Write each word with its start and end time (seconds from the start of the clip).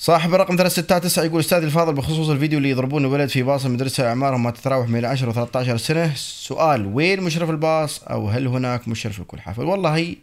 صاحب 0.00 0.34
الرقم 0.34 0.56
369 0.56 1.24
يقول 1.26 1.40
أستاذ 1.40 1.62
الفاضل 1.62 1.94
بخصوص 1.94 2.28
الفيديو 2.28 2.58
اللي 2.58 2.70
يضربون 2.70 3.04
الولد 3.04 3.28
في 3.28 3.42
باص 3.42 3.64
المدرسة 3.64 4.08
أعمارهم 4.08 4.42
ما 4.42 4.50
تتراوح 4.50 4.86
بين 4.90 5.04
10 5.04 5.28
و 5.28 5.32
13 5.32 5.76
سنة. 5.76 6.14
سؤال 6.16 6.86
وين 6.86 7.20
مشرف 7.22 7.50
الباص؟ 7.50 8.02
أو 8.02 8.28
هل 8.28 8.46
هناك 8.46 8.88
مشرف 8.88 9.20
لكل 9.20 9.40
حافل 9.40 9.62
والله 9.64 10.16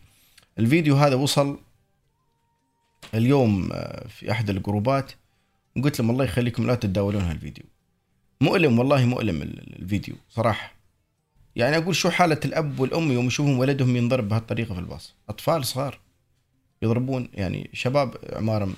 الفيديو 0.59 0.95
هذا 0.95 1.15
وصل 1.15 1.59
اليوم 3.13 3.69
آه، 3.73 4.07
في 4.07 4.31
أحد 4.31 4.49
الجروبات 4.49 5.11
وقلت 5.77 5.99
لهم 5.99 6.09
الله 6.11 6.25
يخليكم 6.25 6.67
لا 6.67 6.75
تتداولون 6.75 7.21
هالفيديو. 7.21 7.63
مؤلم 8.41 8.79
والله 8.79 9.05
مؤلم 9.05 9.41
ال- 9.41 9.81
الفيديو 9.81 10.15
صراحة. 10.29 10.73
يعني 11.55 11.77
أقول 11.77 11.95
شو 11.95 12.09
حالة 12.09 12.39
الأب 12.45 12.79
والأم 12.79 13.11
يوم 13.11 13.27
يشوفون 13.27 13.55
ولدهم 13.57 13.95
ينضرب 13.95 14.29
بهالطريقة 14.29 14.73
في 14.73 14.79
الباص؟ 14.79 15.13
أطفال 15.29 15.65
صغار 15.65 15.99
يضربون 16.81 17.29
يعني 17.33 17.69
شباب 17.73 18.15
أعمارهم 18.15 18.73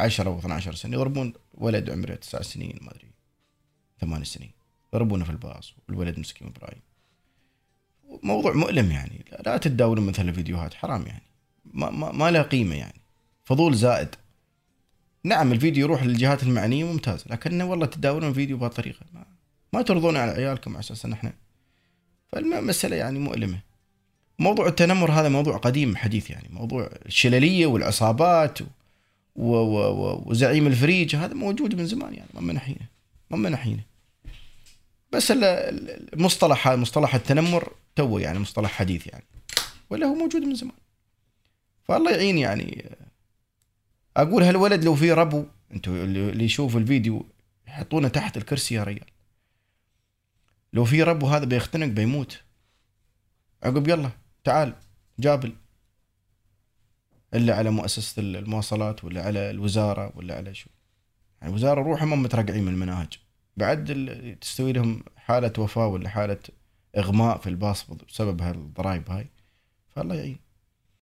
10 0.00 0.28
أو 0.28 0.38
12 0.38 0.74
سنة 0.74 0.94
يضربون 0.94 1.32
ولد 1.54 1.90
عمره 1.90 2.14
9 2.14 2.42
سنين 2.42 2.78
ما 2.82 2.90
أدري 2.90 3.10
ثمان 4.00 4.24
سنين 4.24 4.50
يضربونه 4.94 5.24
في 5.24 5.30
الباص 5.30 5.74
والولد 5.88 6.18
مسكين 6.18 6.52
برايم 6.60 6.80
موضوع 8.22 8.52
مؤلم 8.52 8.90
يعني 8.90 9.24
لا, 9.46 9.56
تتداولون 9.56 10.06
مثل 10.06 10.28
الفيديوهات 10.28 10.74
حرام 10.74 11.06
يعني. 11.06 11.22
ما, 11.64 11.90
ما, 11.90 12.12
ما 12.12 12.30
له 12.30 12.42
قيمة 12.42 12.74
يعني. 12.74 13.00
فضول 13.44 13.74
زائد. 13.74 14.08
نعم 15.24 15.52
الفيديو 15.52 15.84
يروح 15.84 16.02
للجهات 16.02 16.42
المعنية 16.42 16.84
ممتاز 16.84 17.24
لكن 17.26 17.62
والله 17.62 17.86
تداولون 17.86 18.30
الفيديو 18.30 18.56
بهالطريقة 18.58 19.06
ما, 19.14 19.24
ما 19.72 19.82
ترضون 19.82 20.16
على 20.16 20.30
عيالكم 20.30 20.70
على 20.70 20.80
أساس 20.80 21.04
إن 21.04 21.12
إحنا 21.12 21.32
فالمسألة 22.32 22.96
يعني 22.96 23.18
مؤلمة. 23.18 23.58
موضوع 24.38 24.68
التنمر 24.68 25.12
هذا 25.12 25.28
موضوع 25.28 25.56
قديم 25.56 25.96
حديث 25.96 26.30
يعني 26.30 26.48
موضوع 26.52 26.90
الشللية 27.06 27.66
والعصابات 27.66 28.62
و... 28.62 28.64
وزعيم 29.36 30.66
الفريج 30.66 31.16
هذا 31.16 31.34
موجود 31.34 31.74
من 31.74 31.86
زمان 31.86 32.14
يعني 32.14 32.28
ما 32.34 32.40
من 32.40 32.58
حينه 32.58 32.86
ما 33.30 33.36
من 33.36 33.56
حينه 33.56 33.82
بس 35.12 35.30
ال- 35.30 35.44
ال- 35.44 36.14
المصطلح 36.14 36.68
هذا 36.68 36.76
مصطلح 36.76 37.14
التنمر 37.14 37.72
تو 37.96 38.18
يعني 38.18 38.38
مصطلح 38.38 38.70
حديث 38.70 39.06
يعني 39.06 39.24
ولا 39.90 40.06
هو 40.06 40.14
موجود 40.14 40.42
من 40.42 40.54
زمان. 40.54 40.74
فالله 41.84 42.10
يعين 42.10 42.38
يعني. 42.38 42.90
أقول 44.16 44.42
هالولد 44.42 44.84
لو 44.84 44.94
في 44.94 45.12
ربو 45.12 45.44
أنتوا 45.72 46.04
اللي 46.04 46.30
اللي 46.30 46.44
يشوف 46.44 46.76
الفيديو 46.76 47.26
يحطونه 47.68 48.08
تحت 48.08 48.36
الكرسي 48.36 48.74
يا 48.74 48.84
ريال. 48.84 49.04
لو 50.72 50.84
في 50.84 51.02
ربو 51.02 51.26
هذا 51.26 51.44
بيختنق 51.44 51.86
بيموت. 51.86 52.40
عقب 53.62 53.88
يلا 53.88 54.10
تعال 54.44 54.74
جابل. 55.18 55.52
إلا 57.34 57.56
على 57.56 57.70
مؤسسة 57.70 58.22
المواصلات 58.22 59.04
ولا 59.04 59.22
على 59.22 59.50
الوزارة 59.50 60.12
ولا 60.16 60.36
على 60.36 60.54
شو. 60.54 60.70
يعني 61.40 61.50
الوزاره 61.50 61.82
روحهم 61.82 62.10
ما 62.10 62.16
مترقعين 62.16 62.64
من 62.64 62.72
المناهج. 62.72 63.18
بعد 63.56 63.84
تستوي 64.40 64.72
لهم 64.72 65.04
حالة 65.16 65.52
وفاة 65.58 65.86
ولا 65.86 66.08
حالة 66.08 66.38
إغماء 66.96 67.38
في 67.38 67.46
الباص 67.46 67.90
بسبب 67.90 68.42
هالضرائب 68.42 69.10
هاي. 69.10 69.30
فالله 69.88 70.14
يعين. 70.14 70.49